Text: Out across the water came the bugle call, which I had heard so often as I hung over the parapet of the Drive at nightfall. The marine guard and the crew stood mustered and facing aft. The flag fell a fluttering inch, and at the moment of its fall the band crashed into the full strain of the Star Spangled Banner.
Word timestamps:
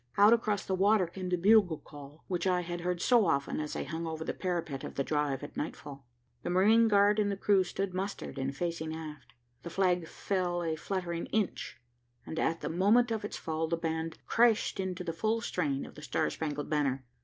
Out 0.17 0.33
across 0.33 0.65
the 0.65 0.73
water 0.73 1.05
came 1.05 1.29
the 1.29 1.37
bugle 1.37 1.77
call, 1.77 2.23
which 2.27 2.47
I 2.47 2.61
had 2.61 2.81
heard 2.81 3.03
so 3.03 3.27
often 3.27 3.59
as 3.59 3.75
I 3.75 3.83
hung 3.83 4.07
over 4.07 4.23
the 4.23 4.33
parapet 4.33 4.83
of 4.83 4.95
the 4.95 5.03
Drive 5.03 5.43
at 5.43 5.55
nightfall. 5.55 6.07
The 6.41 6.49
marine 6.49 6.87
guard 6.87 7.19
and 7.19 7.31
the 7.31 7.37
crew 7.37 7.63
stood 7.63 7.93
mustered 7.93 8.39
and 8.39 8.57
facing 8.57 8.95
aft. 8.95 9.33
The 9.61 9.69
flag 9.69 10.07
fell 10.07 10.63
a 10.63 10.75
fluttering 10.75 11.27
inch, 11.27 11.79
and 12.25 12.39
at 12.39 12.61
the 12.61 12.67
moment 12.69 13.11
of 13.11 13.23
its 13.23 13.37
fall 13.37 13.67
the 13.67 13.77
band 13.77 14.17
crashed 14.25 14.79
into 14.79 15.03
the 15.03 15.13
full 15.13 15.39
strain 15.39 15.85
of 15.85 15.93
the 15.93 16.01
Star 16.01 16.31
Spangled 16.31 16.67
Banner. 16.67 17.05